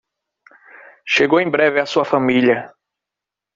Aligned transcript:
Chegou 1.05 1.39
em 1.41 1.47
breve 1.47 1.79
a 1.79 1.85
sua 1.85 2.03
família 2.03 2.73